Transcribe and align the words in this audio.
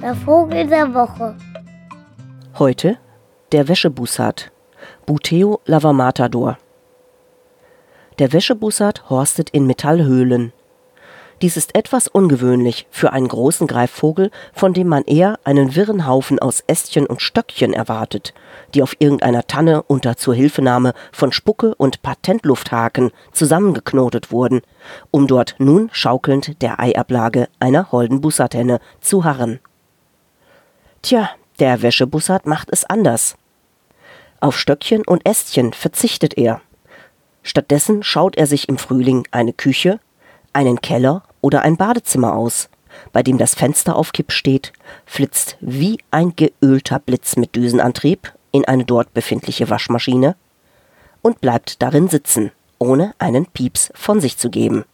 Der 0.00 0.14
Vogel 0.14 0.66
der 0.66 0.94
Woche. 0.94 1.36
Heute 2.58 2.98
der 3.52 3.68
Wäschebussard. 3.68 4.52
Buteo 5.04 5.60
lavamatador. 5.66 6.58
Der 8.18 8.32
Wäschebussard 8.32 9.10
horstet 9.10 9.50
in 9.50 9.66
Metallhöhlen. 9.66 10.52
Dies 11.42 11.58
ist 11.58 11.74
etwas 11.74 12.08
ungewöhnlich 12.08 12.86
für 12.90 13.12
einen 13.12 13.28
großen 13.28 13.66
Greifvogel, 13.66 14.30
von 14.54 14.72
dem 14.72 14.88
man 14.88 15.04
eher 15.04 15.38
einen 15.44 15.76
wirren 15.76 16.06
Haufen 16.06 16.38
aus 16.38 16.64
Ästchen 16.66 17.06
und 17.06 17.20
Stöckchen 17.20 17.74
erwartet, 17.74 18.32
die 18.74 18.82
auf 18.82 18.96
irgendeiner 19.00 19.46
Tanne 19.46 19.82
unter 19.82 20.16
Zuhilfenahme 20.16 20.94
von 21.12 21.32
Spucke 21.32 21.74
und 21.74 22.00
Patentlufthaken 22.00 23.10
zusammengeknotet 23.32 24.32
wurden, 24.32 24.62
um 25.10 25.26
dort 25.26 25.56
nun 25.58 25.90
schaukelnd 25.92 26.62
der 26.62 26.80
Eiablage 26.80 27.48
einer 27.60 27.92
holden 27.92 28.22
Bussardhenne 28.22 28.80
zu 29.02 29.24
harren. 29.24 29.60
Tja, 31.02 31.28
der 31.58 31.82
Wäschebussard 31.82 32.46
macht 32.46 32.68
es 32.70 32.84
anders. 32.84 33.36
Auf 34.40 34.58
Stöckchen 34.58 35.02
und 35.06 35.26
Ästchen 35.26 35.74
verzichtet 35.74 36.38
er. 36.38 36.62
Stattdessen 37.42 38.02
schaut 38.02 38.36
er 38.36 38.46
sich 38.46 38.68
im 38.68 38.78
Frühling 38.78 39.28
eine 39.30 39.52
Küche, 39.52 40.00
einen 40.56 40.80
Keller 40.80 41.22
oder 41.42 41.62
ein 41.62 41.76
Badezimmer 41.76 42.34
aus, 42.34 42.70
bei 43.12 43.22
dem 43.22 43.36
das 43.36 43.54
Fenster 43.54 43.94
auf 43.94 44.12
Kipp 44.12 44.32
steht, 44.32 44.72
flitzt 45.04 45.58
wie 45.60 45.98
ein 46.10 46.34
geölter 46.34 46.98
Blitz 46.98 47.36
mit 47.36 47.54
Düsenantrieb 47.54 48.32
in 48.52 48.64
eine 48.64 48.86
dort 48.86 49.12
befindliche 49.12 49.68
Waschmaschine 49.68 50.34
und 51.20 51.42
bleibt 51.42 51.82
darin 51.82 52.08
sitzen, 52.08 52.52
ohne 52.78 53.14
einen 53.18 53.44
Pieps 53.44 53.92
von 53.94 54.20
sich 54.20 54.38
zu 54.38 54.48
geben. 54.48 54.86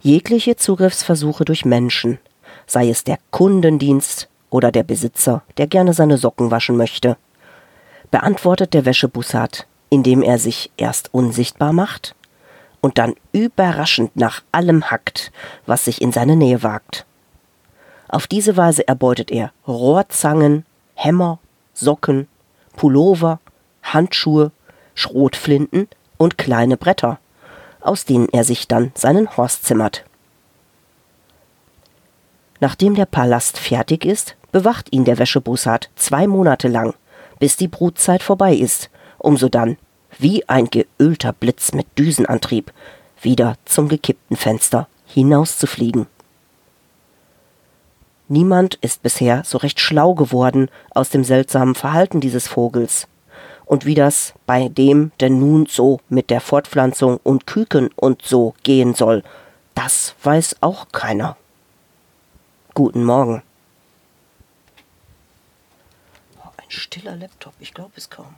Jegliche 0.00 0.54
Zugriffsversuche 0.54 1.44
durch 1.44 1.64
Menschen, 1.64 2.18
sei 2.66 2.88
es 2.88 3.02
der 3.02 3.18
Kundendienst 3.32 4.28
oder 4.48 4.70
der 4.70 4.84
Besitzer, 4.84 5.42
der 5.56 5.66
gerne 5.66 5.92
seine 5.92 6.18
Socken 6.18 6.52
waschen 6.52 6.76
möchte, 6.76 7.16
beantwortet 8.12 8.74
der 8.74 8.84
Wäschebussard, 8.84 9.66
indem 9.88 10.22
er 10.22 10.38
sich 10.38 10.70
erst 10.76 11.12
unsichtbar 11.12 11.72
macht 11.72 12.14
und 12.80 12.98
dann 12.98 13.14
überraschend 13.32 14.16
nach 14.16 14.42
allem 14.52 14.90
hackt, 14.90 15.32
was 15.66 15.84
sich 15.84 16.00
in 16.00 16.12
seine 16.12 16.36
Nähe 16.36 16.62
wagt. 16.62 17.06
Auf 18.08 18.26
diese 18.26 18.56
Weise 18.56 18.86
erbeutet 18.88 19.30
er 19.30 19.52
Rohrzangen, 19.66 20.64
Hämmer, 20.94 21.38
Socken, 21.74 22.28
Pullover, 22.76 23.38
Handschuhe, 23.82 24.50
Schrotflinten 24.94 25.88
und 26.16 26.38
kleine 26.38 26.76
Bretter, 26.76 27.18
aus 27.80 28.04
denen 28.04 28.28
er 28.32 28.44
sich 28.44 28.68
dann 28.68 28.92
seinen 28.94 29.36
Horst 29.36 29.64
zimmert. 29.64 30.04
Nachdem 32.60 32.94
der 32.94 33.06
Palast 33.06 33.58
fertig 33.58 34.04
ist, 34.04 34.36
bewacht 34.52 34.92
ihn 34.92 35.04
der 35.04 35.18
Wäschebussard 35.18 35.88
zwei 35.96 36.26
Monate 36.26 36.68
lang, 36.68 36.94
bis 37.38 37.56
die 37.56 37.68
Brutzeit 37.68 38.22
vorbei 38.22 38.54
ist, 38.54 38.90
um 39.18 39.36
so 39.36 39.48
dann 39.48 39.78
wie 40.20 40.48
ein 40.48 40.68
geölter 40.70 41.32
Blitz 41.32 41.72
mit 41.72 41.86
Düsenantrieb, 41.98 42.72
wieder 43.22 43.56
zum 43.64 43.88
gekippten 43.88 44.36
Fenster 44.36 44.88
hinauszufliegen. 45.06 46.06
Niemand 48.28 48.76
ist 48.76 49.02
bisher 49.02 49.42
so 49.44 49.58
recht 49.58 49.80
schlau 49.80 50.14
geworden 50.14 50.70
aus 50.90 51.10
dem 51.10 51.24
seltsamen 51.24 51.74
Verhalten 51.74 52.20
dieses 52.20 52.46
Vogels. 52.46 53.08
Und 53.64 53.86
wie 53.86 53.94
das 53.94 54.34
bei 54.46 54.68
dem 54.68 55.10
denn 55.20 55.38
nun 55.38 55.66
so 55.66 56.00
mit 56.08 56.30
der 56.30 56.40
Fortpflanzung 56.40 57.18
und 57.22 57.46
Küken 57.46 57.90
und 57.96 58.22
so 58.22 58.54
gehen 58.62 58.94
soll, 58.94 59.22
das 59.74 60.14
weiß 60.22 60.56
auch 60.60 60.88
keiner. 60.92 61.36
Guten 62.74 63.04
Morgen. 63.04 63.42
Ein 66.56 66.70
stiller 66.70 67.16
Laptop, 67.16 67.54
ich 67.58 67.74
glaube 67.74 67.92
es 67.96 68.10
kaum. 68.10 68.34